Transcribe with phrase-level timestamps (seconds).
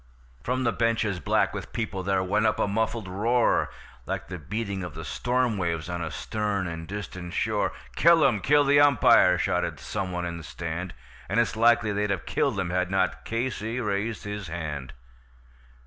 [0.41, 3.69] From the benches, black with people, there went up a muffled roar,
[4.07, 8.39] Like the beating of the storm waves on a stern and distant shore; "Kill him!
[8.39, 10.95] Kill the umpire!" shouted some one in the stand.
[11.29, 14.91] And it's likely they'd have killed him had not Casey raised his hand.